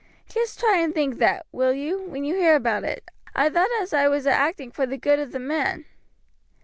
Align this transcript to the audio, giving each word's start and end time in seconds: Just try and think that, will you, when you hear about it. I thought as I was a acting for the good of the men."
Just 0.27 0.59
try 0.59 0.77
and 0.79 0.95
think 0.95 1.19
that, 1.19 1.45
will 1.51 1.73
you, 1.73 2.01
when 2.01 2.23
you 2.23 2.33
hear 2.33 2.55
about 2.55 2.83
it. 2.83 3.03
I 3.35 3.51
thought 3.51 3.69
as 3.79 3.93
I 3.93 4.07
was 4.07 4.25
a 4.25 4.31
acting 4.31 4.71
for 4.71 4.87
the 4.87 4.97
good 4.97 5.19
of 5.19 5.31
the 5.31 5.37
men." 5.39 5.85